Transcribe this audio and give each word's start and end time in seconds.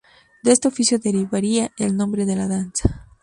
De 0.41 0.51
este 0.51 0.67
oficio 0.67 0.97
derivaría 0.97 1.71
el 1.77 1.95
nombre 1.95 2.25
de 2.25 2.35
la 2.35 2.47
danza. 2.47 3.07